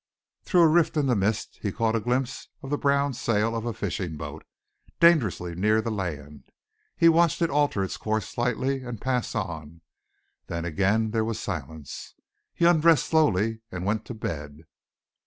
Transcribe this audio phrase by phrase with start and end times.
[0.41, 3.65] Through a rift in the mist, he caught a glimpse of the brown sail of
[3.65, 4.43] a fishing boat,
[4.99, 6.49] dangerously near the land.
[6.97, 9.81] He watched it alter its course slightly and pass on.
[10.47, 12.15] Then again there was silence.
[12.51, 14.63] He undressed slowly and went to bed.